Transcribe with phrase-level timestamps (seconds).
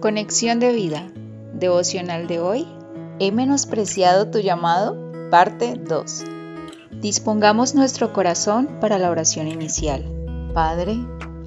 [0.00, 1.08] Conexión de vida.
[1.52, 2.66] Devocional de hoy.
[3.18, 4.96] ¿He menospreciado tu llamado?
[5.30, 6.24] Parte 2.
[7.02, 10.06] Dispongamos nuestro corazón para la oración inicial.
[10.54, 10.96] Padre,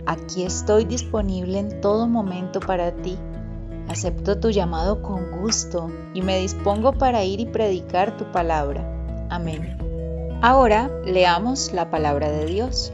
[0.05, 3.17] aquí estoy disponible en todo momento para ti.
[3.89, 8.87] Acepto tu llamado con gusto y me dispongo para ir y predicar tu palabra.
[9.31, 9.79] Amén.
[10.43, 12.93] Ahora leamos la palabra de Dios.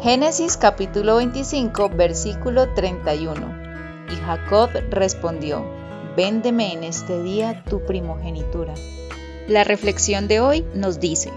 [0.00, 3.59] Génesis capítulo 25 versículo 31.
[4.12, 5.64] Y Jacob respondió,
[6.16, 8.74] Véndeme en este día tu primogenitura.
[9.46, 11.32] La reflexión de hoy nos dice,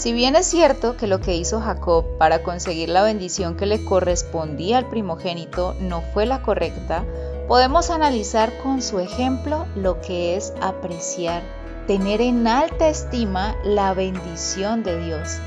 [0.00, 3.84] si bien es cierto que lo que hizo Jacob para conseguir la bendición que le
[3.84, 7.04] correspondía al primogénito no fue la correcta,
[7.48, 11.42] podemos analizar con su ejemplo lo que es apreciar,
[11.86, 15.38] tener en alta estima la bendición de Dios.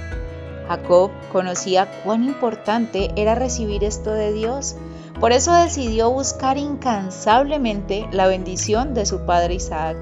[0.68, 4.76] Jacob conocía cuán importante era recibir esto de Dios
[5.20, 9.98] por eso decidió buscar incansablemente la bendición de su padre Isaac.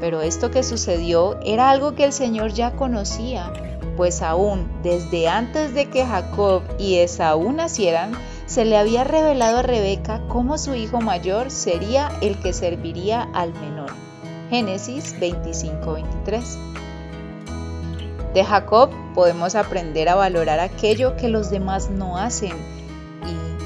[0.00, 3.52] Pero esto que sucedió era algo que el Señor ya conocía,
[3.96, 8.12] pues aún desde antes de que Jacob y Esaú nacieran,
[8.46, 13.52] se le había revelado a Rebeca cómo su hijo mayor sería el que serviría al
[13.54, 13.90] menor.
[14.48, 16.85] Génesis 25-23.
[18.34, 22.52] De Jacob podemos aprender a valorar aquello que los demás no hacen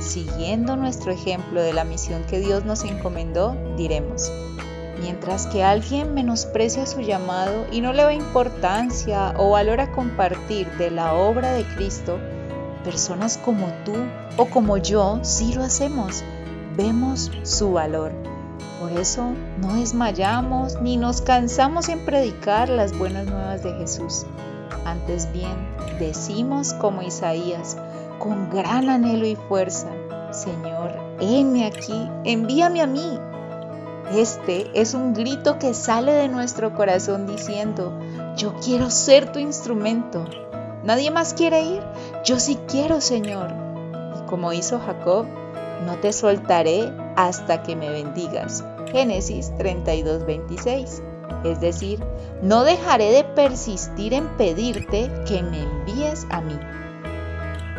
[0.00, 4.32] siguiendo nuestro ejemplo de la misión que Dios nos encomendó, diremos,
[5.00, 10.90] mientras que alguien menosprecia su llamado y no le da importancia o valora compartir de
[10.90, 12.18] la obra de Cristo,
[12.84, 13.94] personas como tú
[14.36, 16.24] o como yo sí lo hacemos,
[16.76, 18.12] vemos su valor.
[18.80, 24.24] Por eso no desmayamos ni nos cansamos en predicar las buenas nuevas de Jesús.
[24.86, 25.54] Antes bien,
[25.98, 27.76] decimos como Isaías,
[28.18, 29.88] con gran anhelo y fuerza,
[30.32, 33.18] Señor, heme aquí, envíame a mí.
[34.14, 37.92] Este es un grito que sale de nuestro corazón diciendo,
[38.34, 40.24] yo quiero ser tu instrumento.
[40.84, 41.82] ¿Nadie más quiere ir?
[42.24, 43.50] Yo sí quiero, Señor.
[44.18, 45.26] Y como hizo Jacob,
[45.84, 48.64] no te soltaré hasta que me bendigas.
[48.92, 51.02] Génesis 32, 26.
[51.44, 52.02] Es decir,
[52.42, 56.58] no dejaré de persistir en pedirte que me envíes a mí.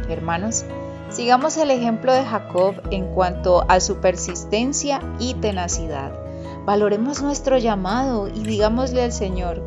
[0.10, 0.66] Hermanos,
[1.10, 6.12] sigamos el ejemplo de Jacob en cuanto a su persistencia y tenacidad.
[6.66, 9.62] Valoremos nuestro llamado y digámosle al Señor,